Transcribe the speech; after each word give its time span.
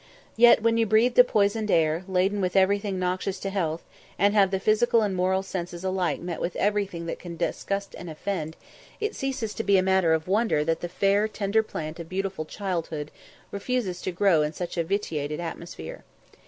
Yet, 0.35 0.63
when 0.63 0.77
you 0.77 0.87
breathe 0.87 1.13
the 1.13 1.23
poisoned 1.23 1.69
air, 1.69 2.03
laden 2.07 2.41
with 2.41 2.55
everything 2.55 2.97
noxious 2.97 3.39
to 3.41 3.51
health, 3.51 3.83
and 4.17 4.33
have 4.33 4.49
the 4.49 4.59
physical 4.59 5.03
and 5.03 5.15
moral 5.15 5.43
senses 5.43 5.83
alike 5.83 6.19
met 6.21 6.41
with 6.41 6.55
everything 6.55 7.05
that 7.05 7.19
can 7.19 7.37
disgust 7.37 7.93
and 7.95 8.09
offend, 8.09 8.57
it 8.99 9.13
ceases 9.15 9.53
to 9.53 9.63
be 9.63 9.77
a 9.77 9.83
matter 9.83 10.13
of 10.13 10.27
wonder 10.27 10.63
that 10.65 10.79
the 10.79 10.89
fair 10.89 11.27
tender 11.27 11.61
plant 11.61 11.99
of 11.99 12.09
beautiful 12.09 12.45
childhood 12.45 13.11
refuses 13.51 14.01
to 14.01 14.11
grow 14.11 14.41
in 14.41 14.53
such 14.53 14.75
a 14.75 14.83
vitiated 14.83 15.39
atmosphere. 15.39 16.03